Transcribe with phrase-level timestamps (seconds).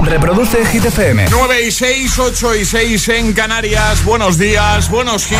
[0.00, 1.26] Reproduce Hit FM.
[1.30, 4.02] 9 y 6, 8 y 6 en Canarias.
[4.04, 5.38] Buenos días, buenos hits.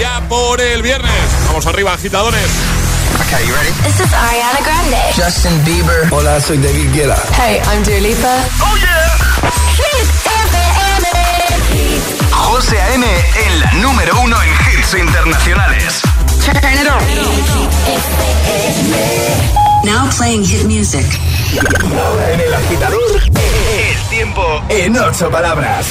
[0.00, 1.12] Ya por el viernes.
[1.46, 2.42] Vamos arriba, agitadores.
[3.26, 3.70] Okay, you ready?
[3.84, 4.96] This is Ariana Grande.
[5.14, 6.08] Justin Bieber.
[6.10, 7.16] Hola, soy David Guetta.
[7.36, 8.34] Hey, I'm Dua Lipa.
[8.60, 9.16] ¡Oh, yeah!
[9.76, 11.06] Hit FM.
[12.32, 13.06] José A.M.
[13.06, 16.00] en la número uno en hits internacionales.
[16.44, 16.98] Turn it on.
[19.84, 21.04] Now playing hit music.
[22.04, 25.86] Ahora en el agitador, el tiempo en ocho palabras.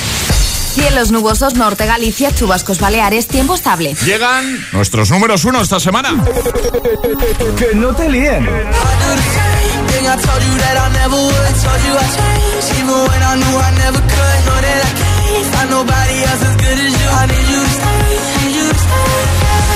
[0.73, 3.95] Cielos nubosos, norte Galicia, chubascos Baleares, tiempo estable.
[4.03, 6.23] Llegan nuestros números uno esta semana.
[7.57, 8.47] Que no te líen.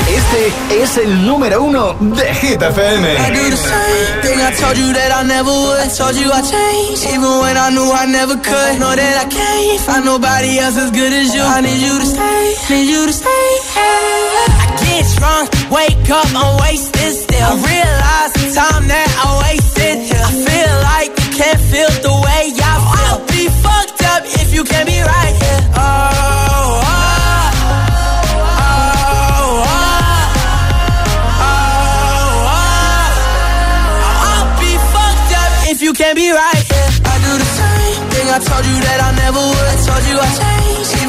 [0.08, 0.16] I I I I I I.
[0.16, 0.18] I.
[0.18, 3.08] Este es el número uno de Hit I FM.
[3.34, 5.90] do the same thing I told you that I never would.
[5.98, 8.80] Told you I changed, even when I knew I never could.
[8.80, 11.42] Know that I can't find nobody else as good as you.
[11.44, 13.48] I need you to stay, need you to stay.
[13.76, 17.52] I get drunk, wake up, I'm wasted still.
[17.52, 19.98] I realize the time that I wasted.
[20.24, 22.96] I feel like you can't feel the way I feel.
[23.12, 25.62] I'll be fucked up if you can't be right here.
[25.76, 26.17] Oh,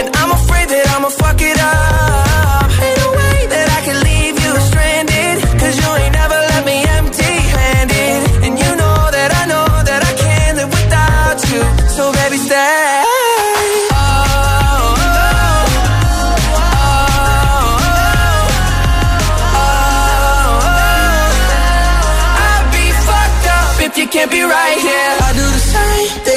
[0.00, 2.66] And I'm afraid that I'ma fuck it up.
[2.84, 5.36] Ain't no way that I can leave you stranded.
[5.60, 8.20] Cause you ain't never left me empty handed.
[8.44, 11.62] And you know that I know that I can't live without you.
[11.96, 12.83] So baby, stay.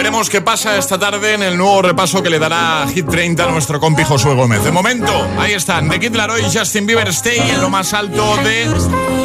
[0.00, 3.50] Veremos qué pasa esta tarde en el nuevo repaso que le dará Hit 30 a
[3.50, 4.64] nuestro compi Josué Gómez.
[4.64, 8.38] De momento, ahí están, The Kid Laroi y Justin Bieber Stay en lo más alto
[8.38, 8.66] de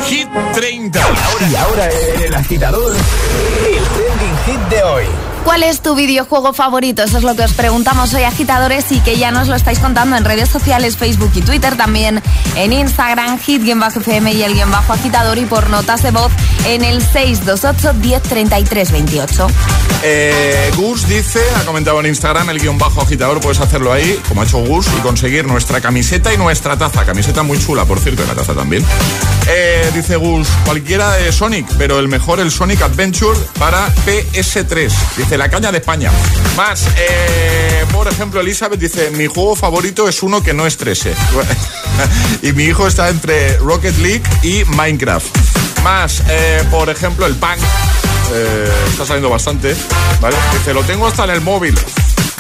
[0.06, 1.00] Hit 30.
[1.50, 5.35] Y ahora en el agitador, el trending hit de hoy.
[5.46, 7.04] ¿Cuál es tu videojuego favorito?
[7.04, 10.18] Eso es lo que os preguntamos hoy, agitadores, y que ya nos lo estáis contando
[10.18, 12.20] en redes sociales, Facebook y Twitter, también
[12.56, 16.32] en Instagram, hit-fm y el guion bajo agitador, y por notas de voz
[16.66, 19.48] en el 628-103328.
[20.02, 24.42] Eh, Gus dice, ha comentado en Instagram el guion bajo agitador, puedes hacerlo ahí, como
[24.42, 27.06] ha hecho Gus, y conseguir nuestra camiseta y nuestra taza.
[27.06, 28.84] Camiseta muy chula, por cierto, y la taza también.
[29.48, 34.92] Eh, dice Gus, cualquiera de Sonic, pero el mejor el Sonic Adventure para PS3.
[35.18, 36.12] Dice, la caña de España.
[36.58, 41.14] Más, eh, por ejemplo, Elizabeth dice, mi juego favorito es uno que no estrese.
[42.42, 45.28] y mi hijo está entre Rocket League y Minecraft.
[45.84, 47.60] Más, eh, por ejemplo, el Punk.
[48.90, 49.76] Está saliendo bastante,
[50.20, 50.36] ¿vale?
[50.54, 51.78] Dice, lo tengo hasta en el móvil.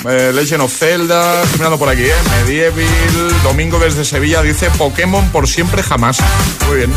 [0.08, 2.14] Eh, Legend of Zelda, mirando por aquí, ¿eh?
[2.30, 6.18] Medieval, Domingo desde Sevilla dice Pokémon por siempre jamás.
[6.68, 6.94] Muy bien.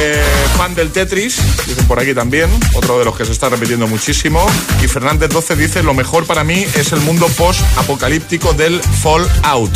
[0.00, 0.22] Eh,
[0.56, 4.44] fan del Tetris, dicen por aquí también, otro de los que se está repitiendo muchísimo.
[4.82, 9.70] Y Fernández 12 dice, lo mejor para mí es el mundo post-apocalíptico del Fallout.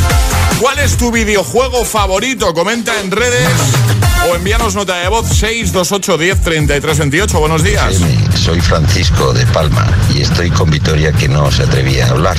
[0.60, 2.52] ¿Cuál es tu videojuego favorito?
[2.54, 3.48] Comenta en redes
[4.28, 7.38] o envíanos nota de voz 628 10 33 28.
[7.38, 7.94] Buenos días.
[8.34, 12.36] Soy Francisco de Palma y estoy con Vitoria que no se atrevía a hablar.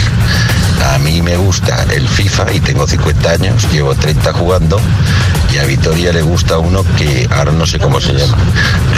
[0.94, 4.80] A mí me gusta el FIFA y tengo 50 años, llevo 30 jugando
[5.54, 8.38] y a Vitoria le gusta uno que ahora no sé cómo se llama.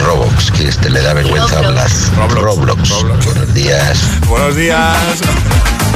[0.05, 1.89] Roblox, que este le da vergüenza hablar.
[2.17, 2.41] Roblox.
[2.57, 2.89] Roblox.
[2.89, 3.25] Roblox.
[3.25, 3.99] Buenos días.
[4.27, 4.95] Buenos días.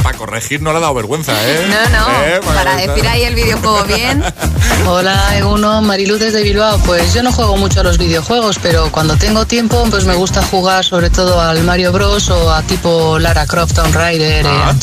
[0.02, 1.66] Para corregir no le ha dado vergüenza, ¿eh?
[1.68, 4.22] No, no, Eh, para decir ahí el videojuego bien.
[4.86, 6.78] Hola, Eguno, Mariluz desde Bilbao.
[6.86, 10.42] Pues yo no juego mucho a los videojuegos, pero cuando tengo tiempo, pues me gusta
[10.44, 12.28] jugar sobre todo al Mario Bros.
[12.30, 14.74] o a tipo Lara Croft, Tomb Raider, eh, Ah.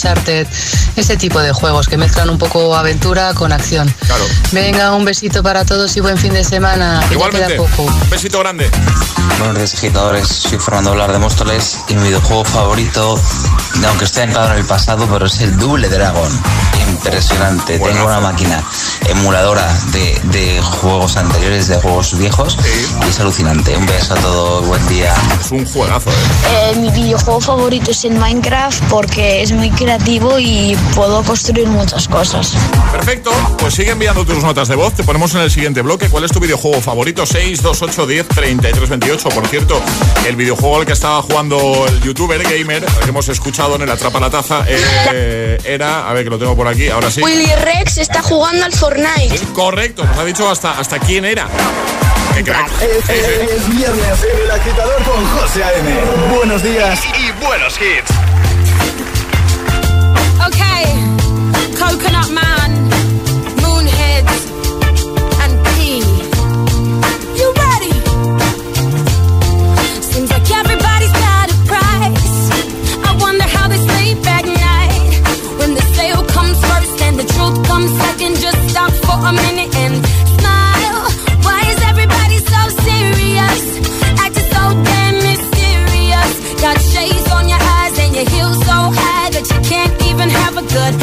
[0.95, 3.93] Ese tipo de juegos que mezclan un poco aventura con acción.
[4.51, 7.03] Venga, un besito para todos y buen fin de semana.
[7.11, 7.55] Igualmente.
[7.55, 7.83] Poco.
[7.83, 8.69] Un besito grande.
[9.39, 10.27] Buenos días, agitadores.
[10.27, 13.19] Soy Fernando Blar de Móstoles y mi videojuego favorito,
[13.87, 16.31] aunque esté anclado en el pasado, pero es el Double Dragon
[16.93, 17.79] impresionante.
[17.79, 18.63] Tengo una máquina
[19.09, 22.85] emuladora de, de, juegos anteriores, de juegos viejos, sí.
[23.07, 23.75] es alucinante.
[23.75, 25.13] Un beso a todos, buen día.
[25.39, 26.71] Es un juegazo, eh.
[26.71, 26.75] ¿eh?
[26.77, 32.53] mi videojuego favorito es el Minecraft porque es muy creativo y puedo construir muchas cosas.
[32.91, 34.93] Perfecto, pues sigue enviando tus notas de voz.
[34.93, 36.09] Te ponemos en el siguiente bloque.
[36.09, 37.25] ¿Cuál es tu videojuego favorito?
[37.25, 39.29] 6, 2, 8, 10, 33, 28.
[39.29, 39.81] Por cierto,
[40.27, 44.19] el videojuego al que estaba jugando el youtuber gamer, que hemos escuchado en el Atrapa
[44.19, 47.21] la Taza, eh, era, a ver que lo tengo por aquí, ahora sí.
[47.21, 49.37] Willy Rex está jugando al Fortnite.
[49.53, 51.47] Correcto, nos ha dicho hasta, hasta quién era.
[52.35, 52.69] ¿Qué crack?
[52.81, 56.35] Este es, viernes en el agitador con José A.M.
[56.35, 58.11] Buenos días y buenos hits.
[60.47, 60.85] Okay,
[61.77, 62.82] Coconut Man.
[90.53, 91.02] never good.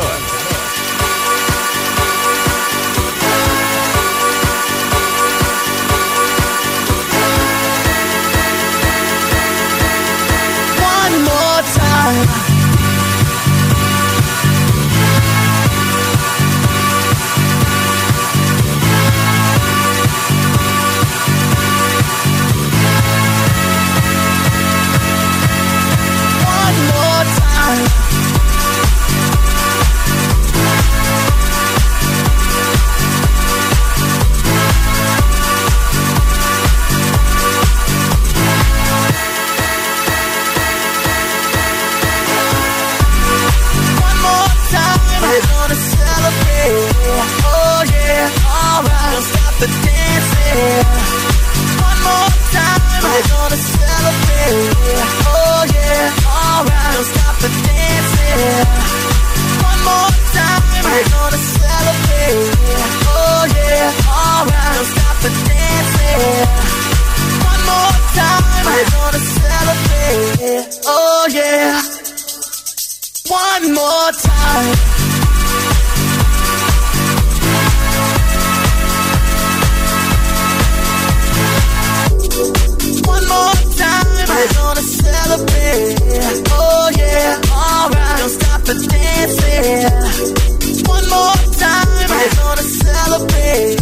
[70.85, 71.81] Oh yeah.
[73.27, 74.75] One more time.
[83.05, 83.53] One more
[84.27, 85.97] We're gonna celebrate.
[86.51, 88.19] Oh yeah, alright.
[88.19, 89.91] Don't stop the dancing.
[90.87, 92.00] One more time.
[92.21, 93.77] We're gonna celebrate.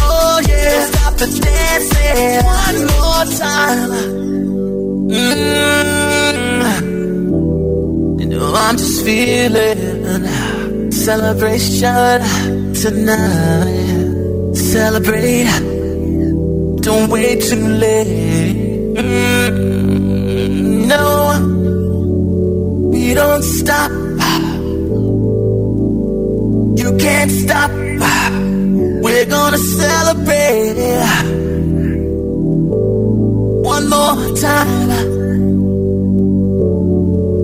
[0.00, 2.44] Oh yeah, don't stop the dancing.
[2.46, 3.90] One more time.
[5.10, 5.40] Mm.
[8.20, 9.80] You know I'm just feeling
[10.92, 12.20] celebration
[12.74, 14.54] tonight.
[14.54, 15.50] Celebrate.
[16.86, 18.94] Don't wait too late.
[18.94, 21.04] Mm, no,
[22.92, 24.09] we don't stop.
[26.80, 27.70] You can't stop.
[29.04, 30.78] We're gonna celebrate.
[33.72, 34.90] One more time.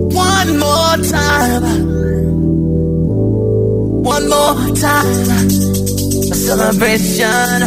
[0.09, 1.63] One more time.
[4.15, 5.27] One more time.
[6.33, 7.59] A celebration.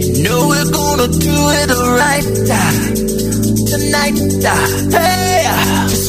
[0.00, 2.28] You know we're gonna do it right
[3.68, 4.16] tonight.
[4.90, 5.44] Hey,
[5.90, 6.08] just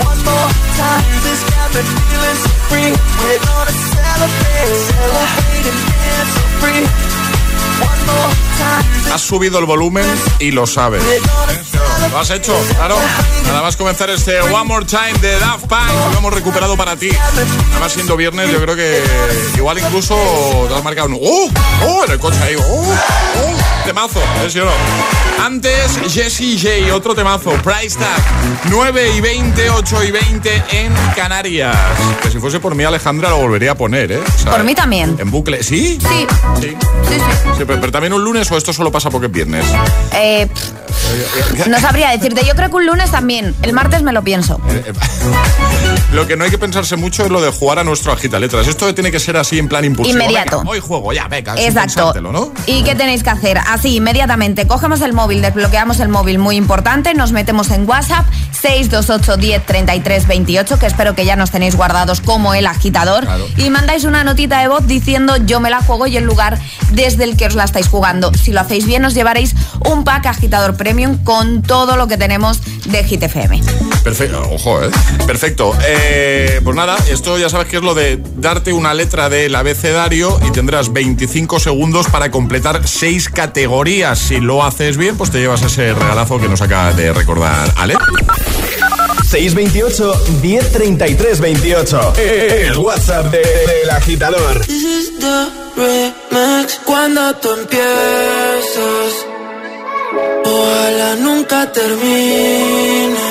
[0.00, 1.04] One more time.
[1.10, 2.90] Music's got me feeling so free.
[3.22, 6.82] We're gonna celebrate, celebrate and dance so free.
[7.80, 9.12] One more time.
[9.12, 10.06] Has subido el volumen
[10.40, 11.02] y lo sabes.
[12.10, 12.96] Lo has hecho, claro.
[13.46, 15.90] Nada más comenzar este One More Time de Daft Punk.
[16.12, 17.10] Lo hemos recuperado para ti.
[17.10, 19.02] Además, siendo viernes, yo creo que
[19.56, 20.16] igual incluso
[20.68, 21.18] te has marcado un.
[21.22, 21.48] ¡Oh!
[21.86, 22.04] ¡Oh!
[22.04, 22.56] En el coche ahí.
[22.56, 22.62] ¡Oh!
[22.62, 23.63] ¡Oh!
[23.84, 24.70] Temazo, ¿sí o no?
[25.44, 27.50] Antes, Jessie J, otro temazo.
[27.62, 28.22] Price Tag.
[28.70, 31.76] 9 y 20, 8 y 20 en Canarias.
[32.22, 34.20] Que si fuese por mí, Alejandra lo volvería a poner, ¿eh?
[34.20, 35.16] O sea, por mí también.
[35.18, 35.62] En bucle.
[35.62, 35.98] ¿Sí?
[36.00, 36.26] Sí.
[36.60, 36.76] Sí.
[37.08, 37.48] Sí, sí.
[37.58, 39.66] Sí, pero, pero también un lunes o esto solo pasa porque es viernes.
[40.12, 40.48] Eh,
[41.68, 42.44] no sabría decirte.
[42.46, 43.54] Yo creo que un lunes también.
[43.62, 44.60] El martes me lo pienso.
[44.68, 44.92] Eh,
[46.12, 48.66] Lo que no hay que pensarse mucho es lo de jugar a nuestro agita letras.
[48.68, 50.16] Esto tiene que ser así en plan impulsivo.
[50.18, 50.58] Inmediato.
[50.58, 51.54] Venga, hoy juego, ya, venga.
[51.60, 52.12] Exacto.
[52.66, 53.58] ¿Y qué tenéis que hacer?
[53.58, 59.36] Así, inmediatamente, cogemos el móvil, desbloqueamos el móvil, muy importante, nos metemos en WhatsApp 628
[59.36, 63.46] 10 33 28, que espero que ya nos tenéis guardados como el agitador, Claro.
[63.56, 66.58] y mandáis una notita de voz diciendo yo me la juego y el lugar
[66.92, 68.32] desde el que os la estáis jugando.
[68.34, 72.60] Si lo hacéis bien, os llevaréis un pack agitador premium con todo lo que tenemos
[72.84, 73.62] de Hit FM.
[74.02, 74.90] Perfecto, ojo, ¿eh?
[75.26, 75.72] Perfecto.
[75.88, 80.38] Eh, pues nada, esto ya sabes que es lo de darte una letra del abecedario
[80.46, 84.18] y tendrás 25 segundos para completar seis categorías.
[84.18, 87.94] Si lo haces bien, pues te llevas ese regalazo que nos acaba de recordar Ale.
[89.30, 92.12] 628 1033 28.
[92.18, 94.60] El WhatsApp de- del agitador.
[94.66, 96.78] This is the remix.
[96.84, 99.26] Cuando tú empiezas,
[100.44, 103.30] ojalá nunca termine.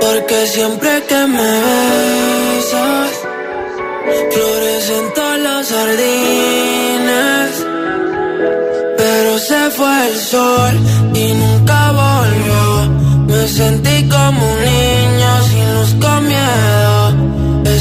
[0.00, 3.12] Porque siempre que me besas,
[4.32, 7.50] florecen todos los jardines.
[8.96, 10.74] Pero se fue el sol
[11.14, 12.62] y nunca volvió.
[13.26, 16.97] Me sentí como un niño sin luz con miedo.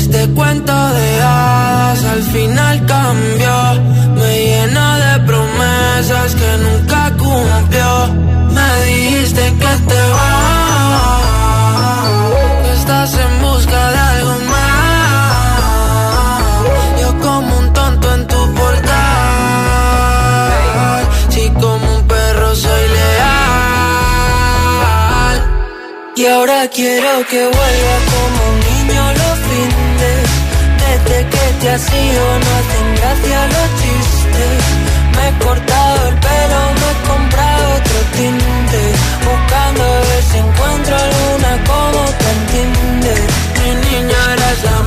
[0.10, 3.74] Este cuento de hadas al final cambió.
[4.16, 8.08] Me llenó de promesas que nunca cumplió.
[8.56, 11.22] Me dijiste que te vas,
[12.64, 15.64] que estás en busca de algo más.
[17.02, 18.92] Yo como un tonto en tu portal.
[21.28, 23.28] Si como un perro soy leal.
[26.16, 29.04] Y ahora quiero que vuelva como un niño
[29.50, 29.78] fines.
[29.78, 29.87] Desde
[31.26, 34.62] que te has ido no hacen gracia los chistes.
[35.16, 38.82] Me he cortado el pelo, me he comprado otro tinte.
[39.26, 43.14] Buscando a ver si encuentro alguna como te entiende.
[43.60, 44.87] Mi niña eres la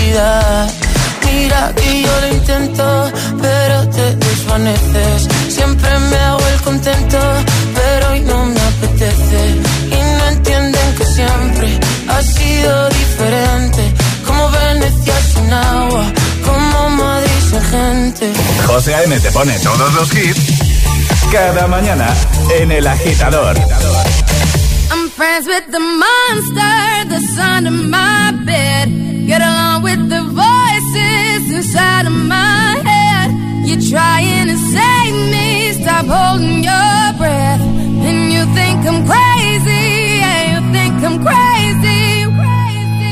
[0.00, 0.70] electricidad
[1.32, 5.28] Mira que yo lo intento, pero te desvaneces.
[5.48, 7.18] Siempre me hago el contento,
[7.72, 9.40] pero hoy no me apetece.
[9.86, 13.94] Y no entienden que siempre ha sido diferente.
[14.26, 16.04] Como Venecia sin agua,
[16.44, 18.32] como Madrid sin gente.
[18.66, 19.20] José A.M.
[19.20, 20.40] te pone todos los hits
[21.30, 22.12] cada mañana
[22.58, 23.56] en El Agitador.
[24.90, 28.88] I'm friends with the monster that's under my bed.
[29.28, 33.30] Get along with the voices inside of my head.
[33.66, 37.60] You're trying to save me, stop holding your breath.
[37.60, 39.99] And you think I'm crazy,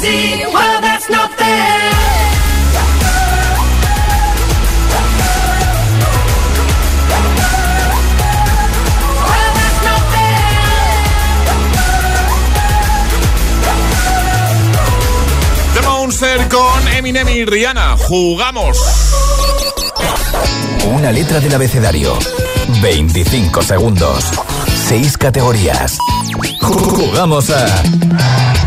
[0.00, 0.44] crazy?
[0.52, 1.48] Well, that's not fair.
[16.50, 17.96] Con Eminem y Rihanna.
[17.96, 18.76] Jugamos.
[20.86, 22.18] Una letra del abecedario.
[22.80, 24.24] 25 segundos.
[24.88, 25.98] 6 categorías.
[26.60, 28.57] Jugamos a.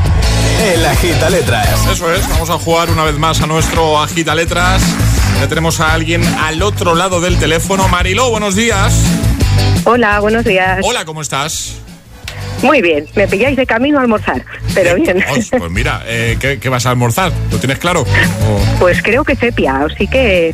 [0.62, 1.88] El Agita Letras.
[1.92, 4.82] Eso es, vamos a jugar una vez más a nuestro Agita Letras.
[5.40, 7.88] Ya tenemos a alguien al otro lado del teléfono.
[7.88, 8.94] Mariló, buenos días.
[9.86, 10.80] Hola, buenos días.
[10.84, 11.78] Hola, ¿cómo estás?
[12.62, 14.46] Muy bien, me pilláis de camino a almorzar,
[14.76, 15.24] pero bien.
[15.28, 17.32] Pues, pues mira, eh, ¿qué, qué vas a almorzar?
[17.52, 18.02] ¿Lo tienes claro?
[18.02, 20.54] O- Pues creo que sepia, así que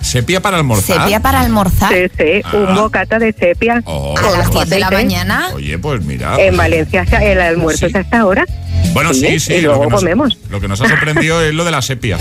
[0.00, 1.02] ¿Sepia para almorzar?
[1.02, 1.90] ¿Sepia para almorzar?
[1.92, 2.56] sí, sí, Ah.
[2.56, 3.82] un bocata de sepia.
[3.86, 4.14] Oh.
[4.18, 5.48] ¿A las 10 de la mañana?
[5.54, 6.36] Oye, pues mira.
[6.40, 8.44] En Valencia el almuerzo es hasta ahora.
[8.92, 9.54] Bueno, sí, sí.
[9.54, 10.38] Y lo luego que nos- comemos.
[10.50, 12.18] Lo que nos ha sorprendido es lo de la sepia.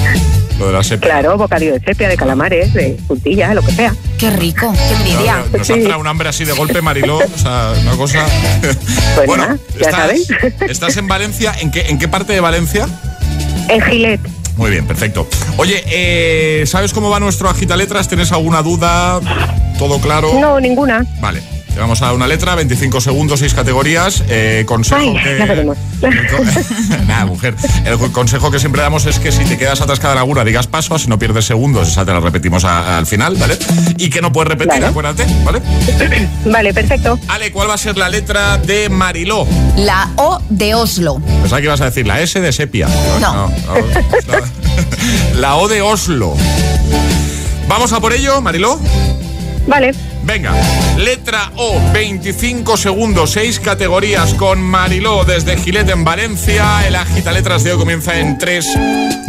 [0.60, 1.10] Lo de la sepia.
[1.10, 3.94] Claro, bocadillo de sepia, de calamares, de puntilla, lo que sea.
[4.20, 5.38] Qué rico, qué envidia.
[5.38, 7.18] Nos, nos ha entrado un hambre así de golpe, Mariló.
[7.18, 8.26] O sea, una cosa.
[9.16, 10.28] Pues bueno, nada, ya estás, sabéis.
[10.70, 11.54] estás en Valencia.
[11.60, 12.88] ¿En qué, ¿En qué parte de Valencia?
[13.68, 14.22] En Gilet.
[14.58, 15.28] Muy bien, perfecto.
[15.58, 18.08] Oye, eh, ¿sabes cómo va nuestro agita letras?
[18.08, 19.20] ¿Tienes alguna duda?
[19.80, 20.40] ¿Todo claro?
[20.40, 21.06] No, ninguna.
[21.20, 21.42] Vale.
[21.74, 24.24] Te vamos a dar una letra, 25 segundos, 6 categorías.
[24.28, 25.76] Eh, consejo Ay, que.
[27.08, 27.56] Nada, mujer.
[27.86, 31.00] El consejo que siempre damos es que si te quedas atascada en alguna, digas paso,
[31.00, 33.58] si no pierdes segundos, esa te la repetimos a- al final, ¿vale?
[33.98, 34.88] Y que no puedes repetir, Vale.
[34.88, 35.62] acuérdate, ¿vale?
[36.46, 37.18] Vale, perfecto.
[37.30, 39.48] Ale, ¿cuál va a ser la letra de Mariló?
[39.78, 41.20] La O de Oslo.
[41.42, 42.88] Pensaba que ibas a decir la S de sepia.
[43.22, 43.48] No.
[43.48, 43.52] no.
[45.36, 46.34] La O de Oslo.
[47.68, 48.80] ¿Vamos a por ello, Mariló?
[49.68, 49.94] Vale.
[50.24, 50.54] Venga,
[50.98, 56.88] letra O, 25 segundos, 6 categorías con Mariló desde Gilet en Valencia.
[56.88, 58.66] El agita letras de hoy comienza en 3,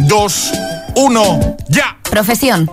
[0.01, 0.51] 2,
[0.95, 1.97] 1, ya.
[2.09, 2.69] Profesión.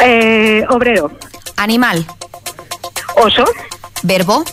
[0.00, 1.10] Eh, obrero.
[1.56, 2.06] Animal.
[3.16, 3.44] Oso.
[4.02, 4.44] Verbo.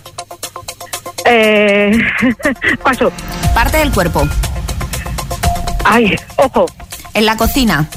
[1.25, 1.91] Eh,
[2.83, 3.11] paso.
[3.53, 4.27] Parte del cuerpo.
[5.83, 6.65] Ay, ojo.
[7.13, 7.89] En la cocina.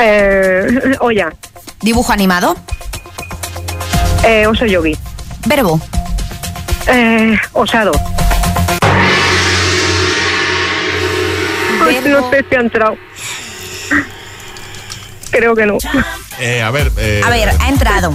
[0.00, 1.32] Eh, olla.
[1.82, 2.56] Dibujo animado.
[4.24, 4.96] Eh, oso yogi.
[5.46, 5.80] Verbo.
[6.86, 7.90] Eh, osado.
[11.84, 12.96] Ay, no sé si ha entrado.
[15.30, 15.78] Creo que no.
[16.40, 18.12] Eh, a ver, eh, A ver, ha entrado.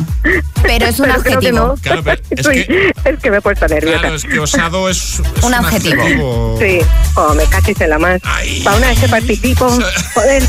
[0.63, 1.67] Pero es un Pero creo que adjetivo.
[1.67, 1.75] no.
[1.75, 3.99] Claro, pero es que- es que me he puesto nerviosa.
[3.99, 6.58] Claro, es que osado es, es Un adjetivo.
[6.60, 6.80] Sí,
[7.15, 8.19] oh, me cachis en la más.
[8.63, 9.69] Para una vez que participo,
[10.13, 10.43] joder,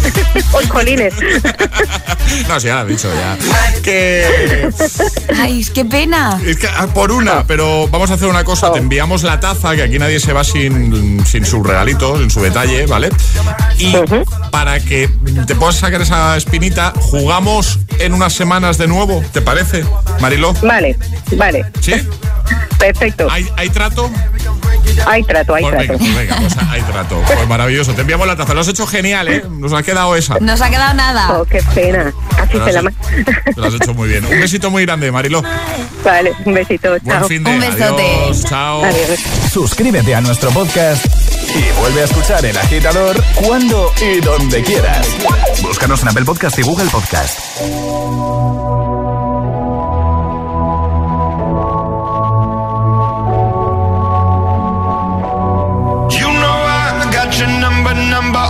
[0.52, 1.14] hoy colines.
[2.46, 3.80] No, sí, ya lo he dicho ya.
[3.82, 4.68] Que
[5.34, 6.38] Ay, qué pena.
[6.44, 8.70] Es que ah, por una, pero vamos a hacer una cosa.
[8.70, 12.42] Te enviamos la taza, que aquí nadie se va sin, sin sus regalitos, sin su
[12.42, 13.08] detalle, ¿vale?
[13.78, 13.94] Y
[14.50, 15.08] para que
[15.46, 17.57] te puedas sacar esa espinita, jugamos
[17.98, 19.84] en unas semanas de nuevo, ¿te parece,
[20.20, 20.52] Mariló?
[20.62, 20.96] Vale,
[21.36, 21.64] vale.
[21.80, 21.92] ¿Sí?
[22.78, 23.26] Perfecto.
[23.30, 24.10] ¿Hay, hay trato?
[25.06, 25.98] Hay trato, hay Pues venga, trato.
[25.98, 27.22] pues venga, pues hay trato.
[27.26, 27.92] Pues maravilloso.
[27.94, 28.54] Te enviamos la taza.
[28.54, 29.42] Lo has hecho genial, ¿eh?
[29.48, 30.38] Nos ha quedado esa.
[30.40, 31.38] No se ha quedado nada.
[31.40, 32.12] Oh, qué pena.
[32.36, 32.94] Casi se la has- más.
[33.56, 34.24] Lo has hecho muy bien.
[34.24, 35.42] Un besito muy grande, Mariló.
[36.04, 36.90] Vale, un besito.
[37.02, 37.28] Buen Chao.
[37.28, 38.84] fin de Adiós, chao.
[38.84, 39.18] Adiós.
[39.52, 41.04] Suscríbete a nuestro podcast
[41.54, 45.06] y vuelve a escuchar El Agitador cuando y donde quieras.
[45.62, 47.38] Búscanos en Apple Podcast y Google Podcast.
[56.10, 58.40] You know I got your number, number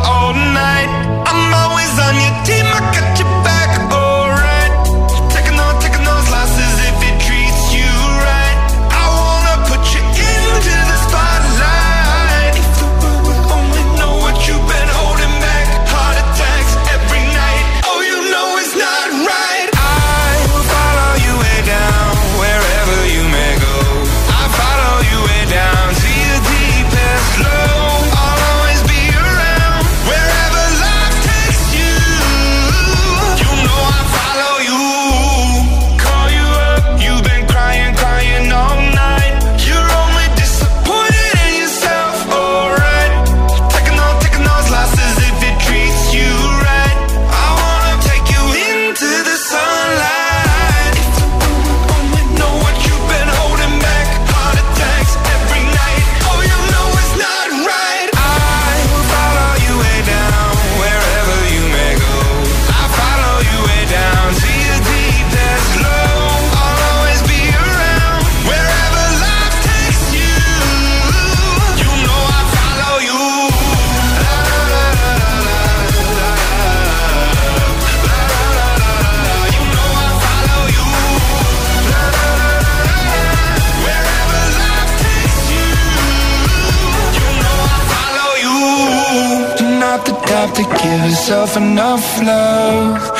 [91.38, 93.17] herself enough love.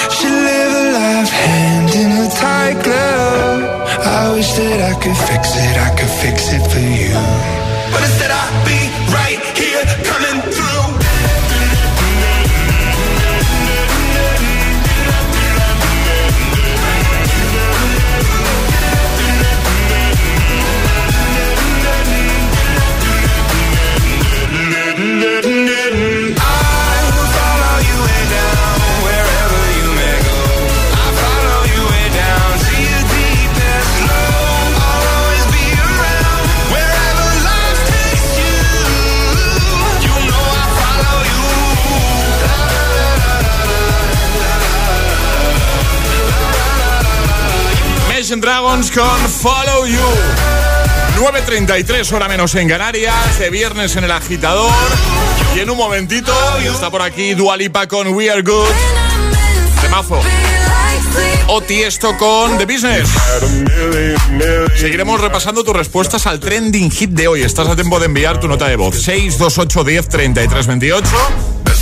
[51.48, 54.70] 9.33 hora menos en Canarias, de viernes en el agitador.
[55.56, 58.68] Y en un momentito está por aquí Dualipa con We Are Good.
[59.80, 60.20] Temazo.
[61.46, 63.08] O Tiesto con The Business.
[64.76, 67.42] Seguiremos repasando tus respuestas al trending hit de hoy.
[67.42, 68.96] Estás a tiempo de enviar tu nota de voz.
[68.96, 71.08] 628 10 33 28.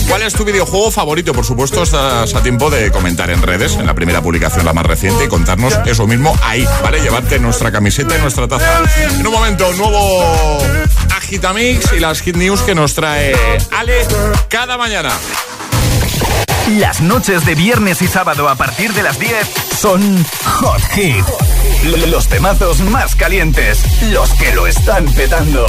[0.09, 1.33] ¿Cuál es tu videojuego favorito?
[1.33, 4.87] Por supuesto, estás a tiempo de comentar en redes, en la primera publicación, la más
[4.87, 7.01] reciente, y contarnos eso mismo ahí, ¿vale?
[7.01, 8.83] Llevarte nuestra camiseta y nuestra taza.
[9.19, 10.59] En un momento, nuevo
[11.17, 13.35] Agitamix y las hit news que nos trae
[13.73, 14.07] Ale
[14.49, 15.11] cada mañana.
[16.73, 19.49] Las noches de viernes y sábado a partir de las 10
[19.79, 21.25] son Hot Hit.
[22.11, 25.65] Los temazos más calientes, los que lo están petando.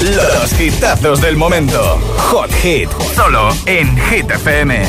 [0.00, 1.98] Los hitazos del momento.
[2.30, 4.86] Hot Hit, solo en Hit FM.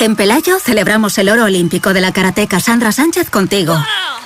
[0.00, 3.80] En Pelayo celebramos el oro olímpico de la karateca Sandra Sánchez contigo.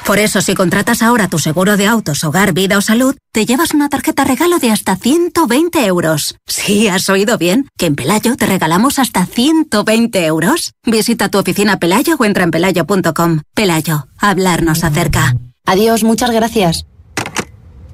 [0.09, 3.75] Por eso, si contratas ahora tu seguro de autos, hogar, vida o salud, te llevas
[3.75, 6.37] una tarjeta regalo de hasta 120 euros.
[6.47, 10.73] Sí, has oído bien, que en Pelayo te regalamos hasta 120 euros.
[10.83, 13.41] Visita tu oficina Pelayo o entra en pelayo.com.
[13.53, 15.37] Pelayo, hablarnos acerca.
[15.67, 16.87] Adiós, muchas gracias.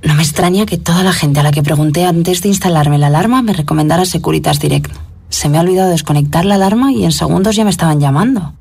[0.05, 3.09] No me extraña que toda la gente a la que pregunté antes de instalarme la
[3.09, 4.93] alarma me recomendara Securitas Direct.
[5.31, 8.55] Se me ha olvidado desconectar la alarma y en segundos ya me estaban llamando.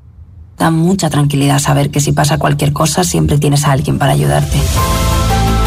[0.57, 4.57] Da mucha tranquilidad saber que si pasa cualquier cosa siempre tienes a alguien para ayudarte.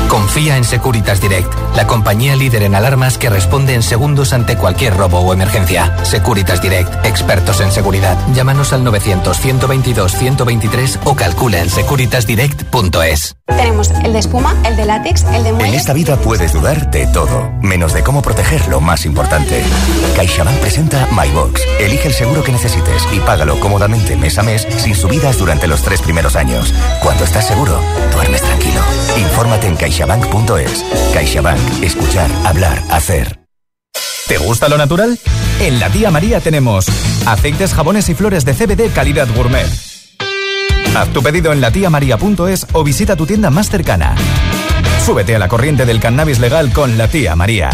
[0.09, 4.97] Confía en Securitas Direct, la compañía líder en alarmas que responde en segundos ante cualquier
[4.97, 5.95] robo o emergencia.
[6.05, 8.17] Securitas Direct, expertos en seguridad.
[8.33, 13.37] Llámanos al 900-122-123 o calcula en securitasdirect.es.
[13.47, 15.69] Tenemos el de espuma, el de látex, el de muelle.
[15.69, 19.63] En esta vida puedes dudar de todo, menos de cómo proteger lo más importante.
[20.17, 21.61] CaixaBank presenta MyBox.
[21.81, 25.83] Elige el seguro que necesites y págalo cómodamente mes a mes sin subidas durante los
[25.83, 26.73] tres primeros años.
[27.03, 27.81] Cuando estás seguro,
[28.13, 28.81] duermes tranquilo.
[29.17, 30.85] Infórmate en caixabank.es.
[31.13, 31.83] CaixaBank.
[31.83, 33.41] Escuchar, hablar, hacer.
[34.29, 35.19] ¿Te gusta lo natural?
[35.61, 36.87] En la tía María tenemos
[37.27, 39.67] aceites, jabones y flores de CBD calidad gourmet.
[40.97, 44.15] Haz tu pedido en latiamaria.es o visita tu tienda más cercana.
[45.05, 47.71] Súbete a la corriente del cannabis legal con la tía María.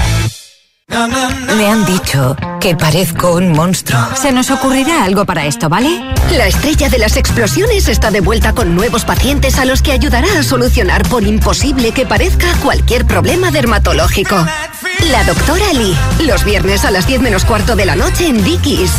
[1.57, 4.01] Me han dicho que parezco un monstruo.
[4.15, 6.01] Se nos ocurrirá algo para esto, ¿vale?
[6.37, 10.29] La estrella de las explosiones está de vuelta con nuevos pacientes a los que ayudará
[10.39, 14.37] a solucionar por imposible que parezca cualquier problema dermatológico.
[15.11, 18.93] La doctora Lee, los viernes a las 10 menos cuarto de la noche en Dickies.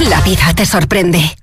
[0.00, 1.36] La vida te sorprende.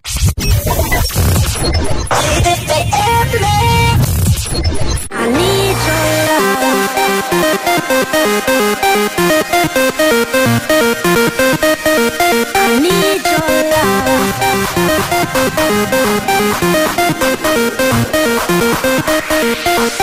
[5.18, 6.25] I need
[13.26, 13.72] your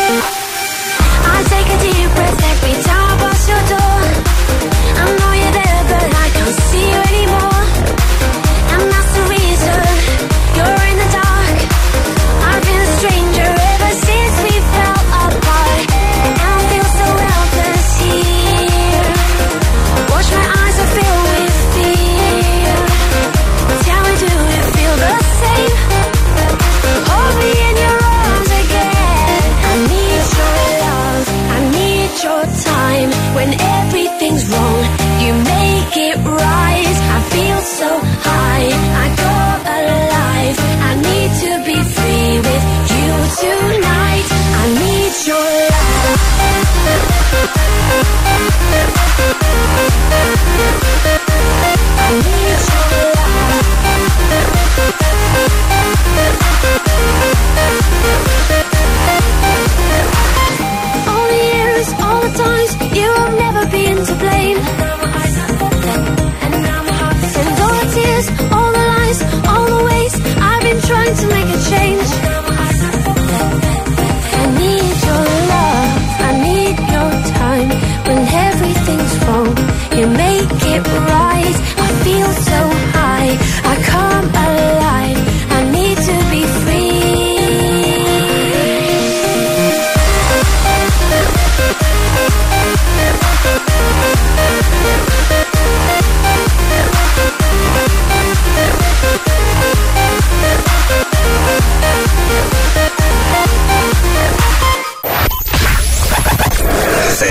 [0.09, 0.42] love.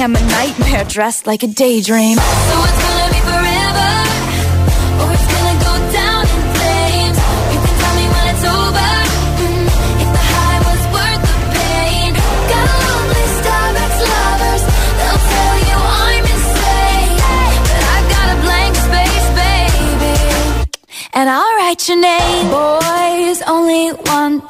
[0.00, 2.16] Darling, I'm a nightmare dressed like a daydream.
[2.16, 3.92] So it's gonna be forever,
[5.00, 7.18] or it's gonna go down in flames.
[7.52, 8.90] You can tell me when it's over.
[9.40, 9.66] mm,
[10.02, 12.10] if the high was worth the pain.
[12.52, 13.10] Got
[13.84, 14.62] ex-lovers.
[14.98, 15.76] They'll tell you
[16.08, 17.16] I'm insane.
[17.68, 20.16] But I've got a blank space, baby.
[21.12, 22.44] And I'll write your name.
[22.50, 24.49] Boys only want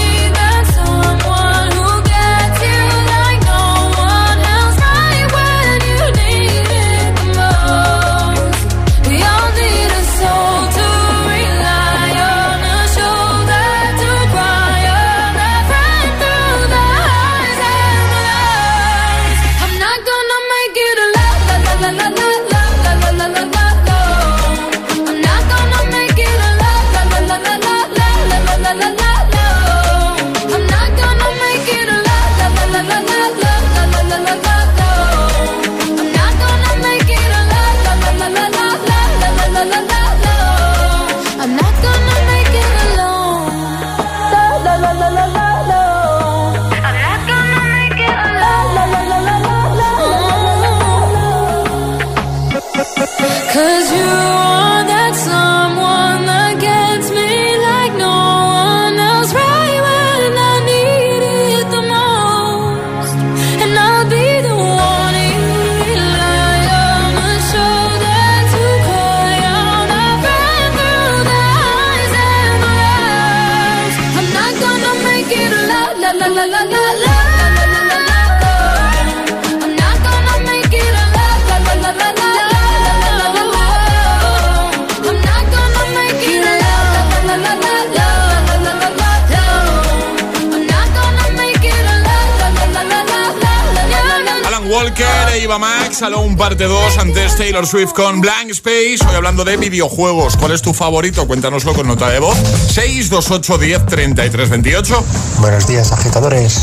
[96.01, 98.97] Max, Alone Parte 2, antes Taylor Swift con Blank Space.
[99.07, 100.35] Hoy hablando de videojuegos.
[100.37, 101.27] ¿Cuál es tu favorito?
[101.27, 102.37] Cuéntanoslo con nota de voz.
[102.37, 105.03] 628 10 33 28.
[105.39, 106.61] Buenos días, agitadores.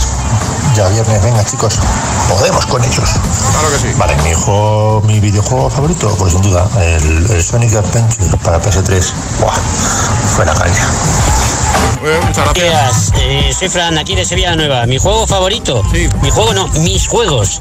[0.76, 1.78] Ya viernes, venga chicos,
[2.28, 3.08] podemos con ellos.
[3.52, 3.94] Claro que sí.
[3.96, 9.12] Vale, mi, juego, mi videojuego favorito, pues sin duda, el, el Sonic Adventure para PS3.
[9.40, 9.54] Buah,
[10.34, 10.88] fue la caña.
[12.04, 14.86] Eh, muchas Buenos días, eh, soy Fran, aquí de Sevilla Nueva.
[14.86, 15.82] Mi juego favorito,
[16.22, 17.60] mi juego no, mis juegos.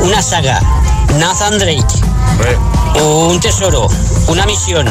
[0.00, 0.60] Una saga,
[1.18, 1.84] Nathan Drake,
[3.02, 3.88] un tesoro,
[4.28, 4.86] una misión,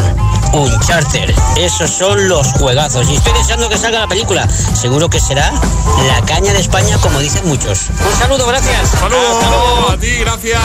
[0.54, 1.34] un charter.
[1.58, 3.08] Esos son los juegazos.
[3.10, 4.48] Y estoy deseando que salga la película.
[4.50, 5.52] Seguro que será
[6.08, 7.90] la caña de España, como dicen muchos.
[7.90, 8.90] Un saludo, gracias.
[8.90, 10.62] Saludos a ti, gracias.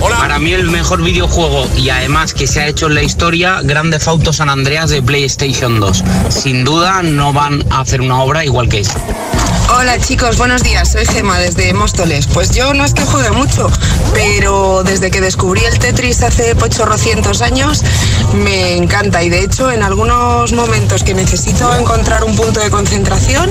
[0.00, 3.98] Para mí el mejor videojuego y además que se ha hecho en la historia, Grande
[4.06, 6.04] Auto San Andreas de PlayStation 2.
[6.30, 8.98] Sin duda no van a hacer una obra igual que esa.
[9.78, 12.26] Hola chicos, buenos días, soy Gema desde Móstoles.
[12.26, 13.70] Pues yo no es que juegue mucho,
[14.12, 17.82] pero desde que descubrí el Tetris hace pochorrocientos años,
[18.34, 23.48] me encanta y de hecho en algunos momentos que necesito encontrar un punto de concentración,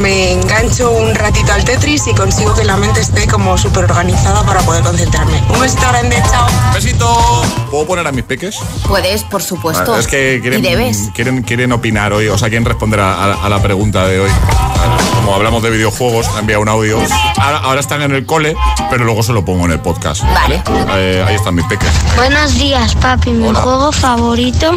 [0.00, 4.42] me engancho un ratito al Tetris y consigo que la mente esté como súper organizada
[4.44, 5.42] para poder concentrarme.
[5.52, 6.46] Un besito grande, chao.
[6.72, 7.42] Besito.
[7.70, 8.56] ¿Puedo poner a mis peques?
[8.86, 9.94] Puedes, por supuesto.
[9.94, 11.10] Ah, Es que quieren, y debes.
[11.14, 14.30] quieren, quieren opinar hoy, o sea, quieren responder a, a- a la pregunta de hoy.
[15.16, 16.98] Como hablamos de videojuegos, enviado un audio.
[17.38, 18.54] Ahora, ahora están en el cole,
[18.90, 20.22] pero luego se lo pongo en el podcast.
[20.22, 20.62] Vale.
[20.96, 21.90] Eh, ahí están mis peques.
[22.16, 23.30] Buenos días, papi.
[23.30, 24.72] Mi juego favorito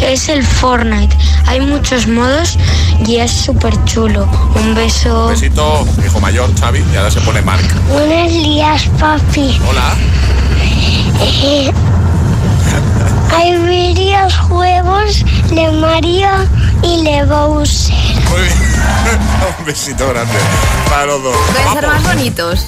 [0.00, 1.16] es el Fortnite.
[1.46, 2.58] Hay muchos modos
[3.06, 4.28] y es súper chulo.
[4.56, 5.28] Un beso.
[5.28, 7.64] Besito, hijo mayor, Xavi, y ahora se pone Marc.
[7.88, 9.58] Buenos días, papi.
[9.68, 9.94] Hola.
[11.20, 11.72] Eh,
[14.36, 16.28] videojuegos de Mario
[16.82, 17.94] y de Bowser.
[18.30, 18.52] Muy bien.
[19.58, 20.32] un besito grande
[20.88, 21.36] para los dos.
[21.52, 22.66] Pueden ser más bonitos.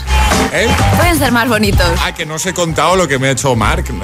[0.53, 0.69] ¿Eh?
[0.97, 1.87] Pueden ser más bonitos.
[2.05, 3.89] Ah, que no os he contado lo que me ha hecho Marc.
[3.91, 3.95] ¿eh?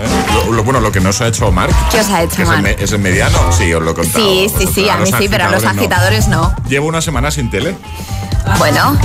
[0.46, 1.74] Lo, lo- bueno, lo que no os ha hecho Marc.
[1.90, 3.52] ¿Qué os ha hecho, es, el, me- es el mediano.
[3.52, 4.24] Sí, os lo he contado.
[4.24, 6.54] Sí, sí, sí, a mí sí, pero a los agitadores no.
[6.68, 7.76] Llevo una semana sin tele.
[8.58, 8.98] Bueno,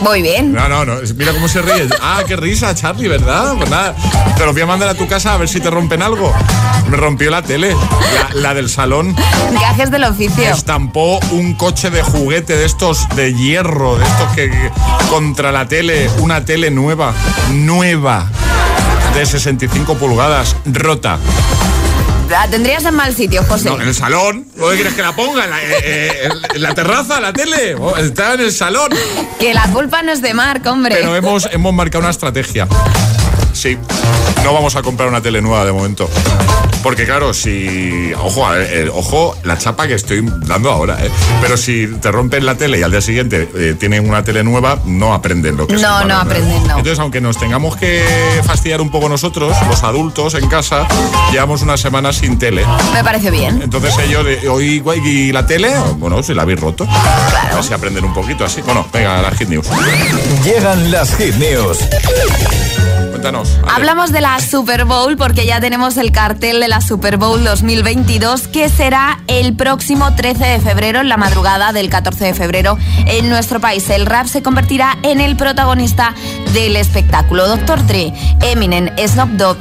[0.00, 0.52] muy bien.
[0.52, 0.96] No, no, no.
[1.16, 1.88] Mira cómo se ríe.
[2.00, 3.54] Ah, qué risa, Charlie, ¿verdad?
[3.56, 3.94] Pues nada,
[4.36, 6.32] te los voy a mandar a tu casa a ver si te rompen algo.
[6.88, 9.14] Me rompió la tele, la, la del salón.
[9.52, 10.44] Gajes del oficio.
[10.44, 14.70] Estampó un coche de juguete de estos de hierro, de estos que que
[15.10, 17.12] contra la tele, una tele nueva,
[17.52, 18.30] nueva,
[19.14, 21.18] de 65 pulgadas, rota.
[22.28, 23.70] La tendrías en mal sitio, José.
[23.70, 24.46] No, en el salón.
[24.54, 25.44] ¿Dónde quieres que la ponga?
[25.44, 27.76] ¿En la, eh, eh, en la terraza, la tele?
[27.98, 28.90] Está en el salón.
[29.38, 30.94] Que la culpa no es de Marc, hombre.
[30.94, 32.68] Pero hemos, hemos marcado una estrategia.
[33.58, 33.76] Sí,
[34.44, 36.08] no vamos a comprar una tele nueva de momento.
[36.80, 38.12] Porque claro, si...
[38.22, 41.10] Ojo, eh, ojo, la chapa que estoy dando ahora, ¿eh?
[41.42, 44.78] Pero si te rompen la tele y al día siguiente eh, tienen una tele nueva,
[44.84, 46.78] no aprenden lo que No, no aprenden, no.
[46.78, 48.04] Entonces, aunque nos tengamos que
[48.44, 50.86] fastidiar un poco nosotros, los adultos en casa,
[51.32, 52.64] llevamos una semana sin tele.
[52.92, 53.60] Me parece bien.
[53.60, 55.74] Entonces ellos, de, hoy, ¿y la tele?
[55.96, 56.86] Bueno, si la habéis roto.
[56.86, 57.48] Claro.
[57.50, 58.62] A ver si aprenden un poquito así.
[58.62, 59.66] Bueno, venga, las Hit News.
[60.44, 61.78] Llegan las Hit News.
[63.68, 68.48] Hablamos de la Super Bowl porque ya tenemos el cartel de la Super Bowl 2022
[68.48, 73.28] que será el próximo 13 de febrero, en la madrugada del 14 de febrero en
[73.28, 73.88] nuestro país.
[73.90, 76.14] El rap se convertirá en el protagonista
[76.52, 77.48] del espectáculo.
[77.48, 79.58] Doctor Dre, Eminem, Snoop Dogg,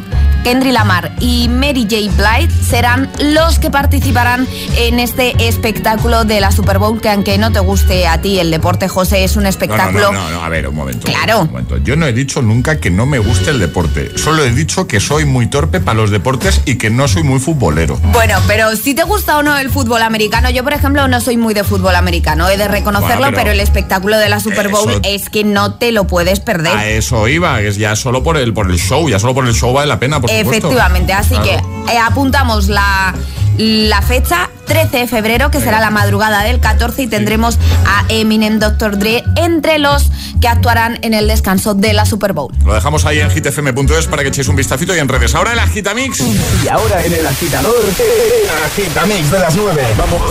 [0.47, 2.09] Kendry Lamar y Mary J.
[2.15, 7.51] Blige serán los que participarán en este espectáculo de la Super Bowl, que aunque no
[7.51, 10.13] te guste a ti el deporte, José, es un espectáculo...
[10.13, 11.05] No, no, no, a ver, un momento.
[11.05, 11.41] Claro.
[11.41, 11.77] Un momento.
[11.79, 15.01] Yo no he dicho nunca que no me guste el deporte, solo he dicho que
[15.01, 17.97] soy muy torpe para los deportes y que no soy muy futbolero.
[18.13, 21.35] Bueno, pero si te gusta o no el fútbol americano, yo por ejemplo no soy
[21.35, 24.69] muy de fútbol americano, he de reconocerlo, Bueno, pero- pero, el espectáculo de la Super
[24.69, 26.71] Bowl Eso- es que no te lo puedes perder.
[26.77, 29.53] A eso iba, es ya solo por el, por el show, ya solo por el
[29.53, 30.36] show vale la pena, por supuesto.
[30.41, 31.43] Efectivamente, así Claro.
[31.87, 33.13] que eh, apuntamos la,
[33.57, 38.59] la fecha 13 de febrero, que será la madrugada del 14, y tendremos a Eminem,
[38.59, 38.97] Dr.
[38.99, 40.11] Dre entre los
[40.41, 42.53] que actuarán en el descanso de la Super Bowl.
[42.65, 45.33] Lo dejamos ahí en hitfm.es para que echéis un vistacito y en redes.
[45.35, 46.19] Ahora el Agitamix.
[46.19, 49.81] Y ahora en el agitador, el agitamix de las 9.
[49.97, 50.21] Vamos.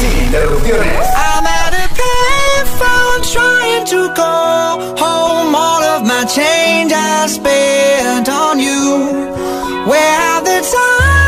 [0.00, 0.96] Sin interrupciones.
[3.16, 9.32] I'm trying to call home all of my change I spent on you.
[9.88, 11.25] Where have the times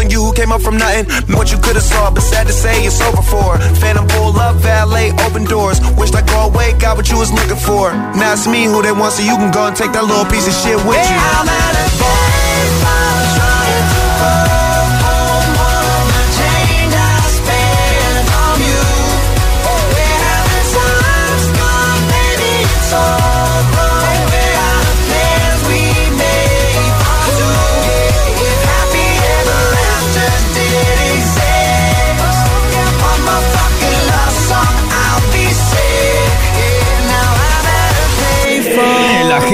[0.00, 1.04] wasn't you who came up from nothing.
[1.36, 3.58] What you could have saw, but sad to say it's over for.
[3.80, 5.78] Phantom pull up, valet, open doors.
[5.98, 7.92] Wished I go away, got what you was looking for.
[8.16, 10.48] Now it's me who they want, so you can go and take that little piece
[10.48, 11.20] of shit with you.
[11.36, 13.19] I'm at a payphone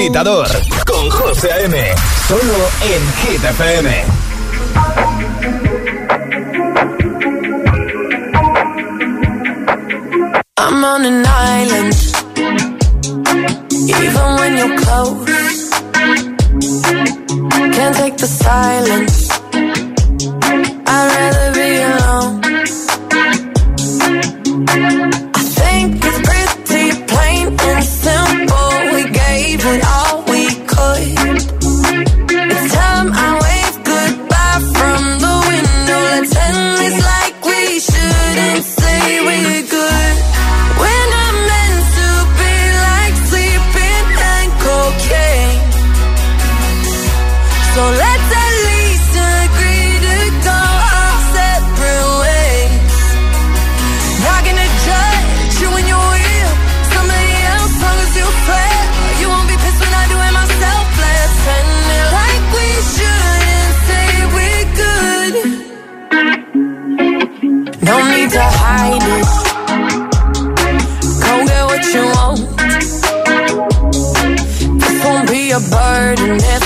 [0.07, 0.49] agitador
[0.87, 1.95] con José A.M.
[2.29, 4.05] Solo en Hit FM.
[10.59, 11.95] I'm on an island.
[13.73, 15.71] Even when you're close,
[17.75, 19.06] can't take the silence.
[76.17, 76.66] Burden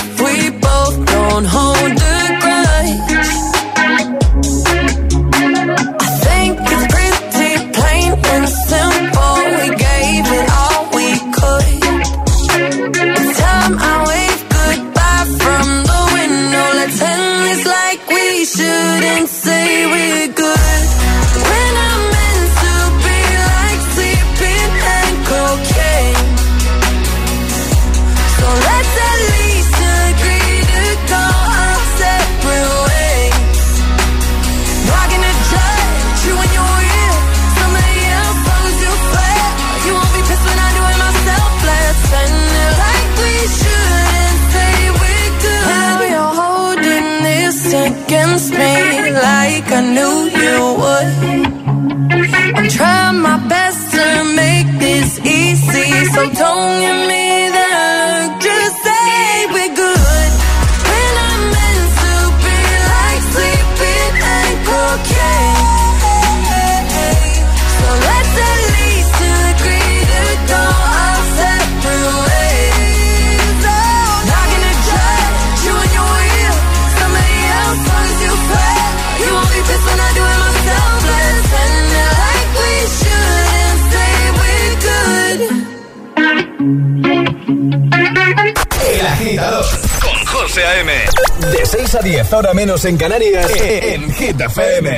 [92.70, 94.90] menos en Canarias, en Hit FM.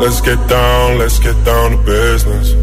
[0.00, 2.54] Let's get down, let's get down to business.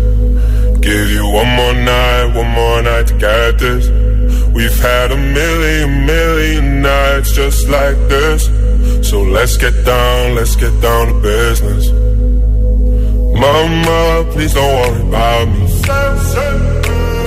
[0.81, 3.89] Give you one more night, one more night to get this.
[4.55, 8.45] We've had a million, million nights just like this.
[9.07, 11.91] So let's get down, let's get down to business.
[13.39, 16.76] Mama, please don't worry about me.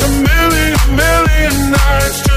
[0.00, 2.27] had a million, million nights.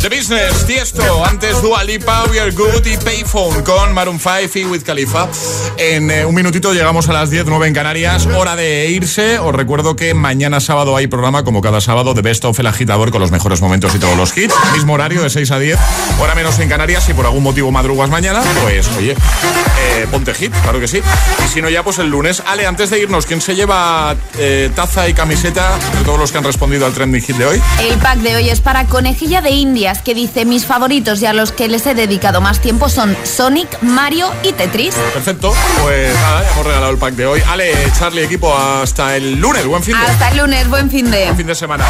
[0.00, 4.64] The Business, Tiesto, antes Dua Lipa, We Are Good y Payphone con Maroon 5 y
[4.64, 5.28] With Khalifa.
[5.76, 9.38] En eh, un minutito llegamos a las 10, 9 en Canarias, hora de irse.
[9.38, 13.10] Os recuerdo que mañana sábado hay programa, como cada sábado, de Best of El Agitador
[13.10, 14.54] con los mejores momentos y todos los hits.
[14.72, 15.78] Mismo horario de 6 a 10,
[16.20, 17.04] hora menos en Canarias.
[17.04, 21.02] Si por algún motivo madrugas mañana, pues oye, eh, ponte hit, claro que sí.
[21.44, 22.42] Y si no, ya pues el lunes.
[22.46, 26.38] Ale, antes de irnos, ¿quién se lleva eh, taza y camiseta de todos los que
[26.38, 27.62] han respondido al trending hit de hoy?
[27.80, 31.32] El pack de hoy es para Conejilla de Indias, que dice mis favoritos y a
[31.32, 34.94] los que les he dedicado más tiempo son Sonic, Mario y Tetris.
[35.14, 35.52] Perfecto,
[35.82, 37.42] pues nada, ya hemos regalado el pack de hoy.
[37.48, 41.24] Ale, Charlie, equipo, hasta el lunes, buen fin de Hasta el lunes, buen fin de.
[41.24, 41.84] Buen fin de semana.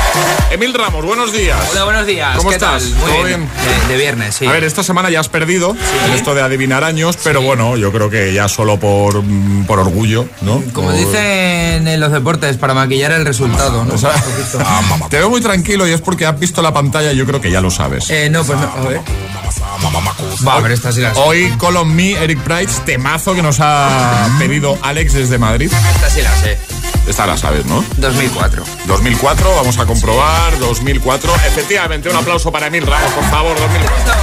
[0.51, 1.59] Emil Ramos, buenos días.
[1.73, 2.37] Hola, buenos días.
[2.37, 2.83] ¿Cómo ¿Qué estás?
[2.83, 2.93] tal?
[3.01, 3.49] Muy ¿Todo bien.
[3.65, 3.87] bien?
[3.89, 4.47] De, de viernes, sí.
[4.47, 5.77] A ver, esta semana ya has perdido
[6.07, 9.23] en esto de adivinar años, pero bueno, yo creo que ya solo por,
[9.67, 10.63] por orgullo, ¿no?
[10.73, 13.95] Como Por- dicen en los deportes, para maquillar el resultado, ¿no?
[13.95, 14.13] O sea,
[15.11, 17.61] te veo muy tranquilo y es porque has visto la pantalla, yo creo que ya
[17.61, 18.09] lo sabes.
[18.11, 18.67] Eh, no, pues no.
[18.73, 19.01] A ver.
[20.47, 21.21] Va, a ver, esta sí la sé.
[21.21, 25.71] Hoy Call on Me, Eric Price, temazo que nos ha pedido Alex desde Madrid.
[25.95, 26.59] Esta sí la sé.
[27.09, 27.85] Esta la sabes, ¿no?
[27.97, 28.63] 2004.
[28.87, 31.35] 2004, vamos a comprobar, 2004.
[31.47, 34.15] Efectivamente, un aplauso para Emil Ramos, por favor, 2004.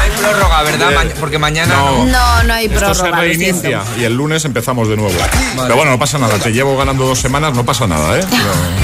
[0.00, 0.90] Hay prórroga, ¿verdad?
[0.94, 2.04] Ma- porque mañana No.
[2.04, 2.06] no.
[2.06, 3.20] No, no hay Esto se prórroga.
[3.22, 5.14] reinicia y el lunes empezamos de nuevo.
[5.56, 8.24] Pero bueno, no pasa nada, te llevo ganando dos semanas, no pasa nada, ¿eh?
[8.30, 8.36] No,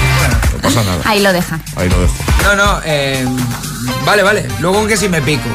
[0.61, 1.01] no pasa nada.
[1.05, 1.59] Ahí lo deja.
[1.75, 2.13] Ahí lo dejo.
[2.43, 3.25] No, no, eh,
[4.05, 4.47] vale, vale.
[4.59, 5.47] Luego que si me pico.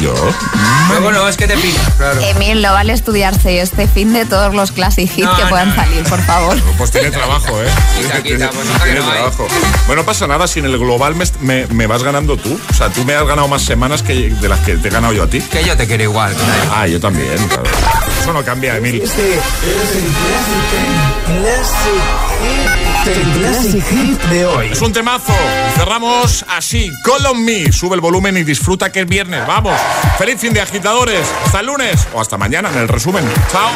[0.00, 0.14] ¿Yo?
[0.90, 2.20] Luego no, es que te pico, claro.
[2.20, 5.74] Emil, no vale estudiarse este fin de todos los classic hits No, que puedan no,
[5.74, 6.56] salir, por favor.
[6.78, 7.66] Pues tiene trabajo, ¿eh?
[7.96, 9.04] Quita, Tiene- quita, pues tiene hay.
[9.06, 9.48] trabajo.
[9.86, 12.60] Bueno, no pasa nada, si en el global me, me- me vas ganando tú.
[12.70, 15.12] O sea, tú me has ganado más semanas que de las que te he ganado
[15.14, 15.40] yo a ti.
[15.40, 16.32] Que yo te quiero igual.
[16.36, 16.70] nadie.
[16.72, 17.64] Ah, yo también, claro.
[18.26, 19.00] Eso no cambia, Emil.
[23.06, 24.72] El Classic Hit de hoy.
[24.72, 25.32] Es un temazo.
[25.76, 26.90] Cerramos así.
[27.04, 27.70] Call on me.
[27.70, 29.46] Sube el volumen y disfruta que es viernes.
[29.46, 29.80] Vamos.
[30.18, 31.24] Feliz fin de agitadores.
[31.44, 33.24] Hasta el lunes o hasta mañana en el resumen.
[33.52, 33.70] Chao.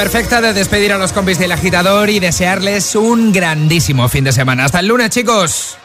[0.00, 4.64] Perfecta de despedir a los compis del agitador y desearles un grandísimo fin de semana.
[4.64, 5.79] Hasta el lunes, chicos.